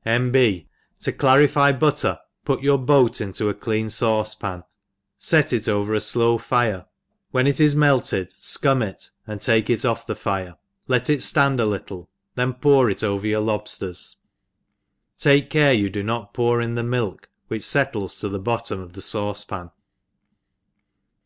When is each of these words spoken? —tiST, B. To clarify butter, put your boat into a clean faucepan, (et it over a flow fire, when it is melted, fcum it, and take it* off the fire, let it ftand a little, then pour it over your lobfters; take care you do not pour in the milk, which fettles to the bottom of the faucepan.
—tiST, 0.06 0.32
B. 0.32 0.66
To 1.00 1.12
clarify 1.12 1.72
butter, 1.72 2.18
put 2.46 2.62
your 2.62 2.78
boat 2.78 3.20
into 3.20 3.50
a 3.50 3.54
clean 3.54 3.88
faucepan, 3.88 4.64
(et 5.30 5.52
it 5.52 5.68
over 5.68 5.92
a 5.92 6.00
flow 6.00 6.38
fire, 6.38 6.86
when 7.32 7.46
it 7.46 7.60
is 7.60 7.76
melted, 7.76 8.30
fcum 8.30 8.82
it, 8.82 9.10
and 9.26 9.42
take 9.42 9.68
it* 9.68 9.84
off 9.84 10.06
the 10.06 10.14
fire, 10.16 10.56
let 10.88 11.10
it 11.10 11.18
ftand 11.18 11.60
a 11.60 11.66
little, 11.66 12.08
then 12.34 12.54
pour 12.54 12.88
it 12.88 13.04
over 13.04 13.26
your 13.26 13.42
lobfters; 13.42 14.16
take 15.18 15.50
care 15.50 15.74
you 15.74 15.90
do 15.90 16.02
not 16.02 16.32
pour 16.32 16.62
in 16.62 16.76
the 16.76 16.82
milk, 16.82 17.28
which 17.48 17.64
fettles 17.64 18.18
to 18.20 18.30
the 18.30 18.38
bottom 18.40 18.80
of 18.80 18.94
the 18.94 19.02
faucepan. 19.02 19.70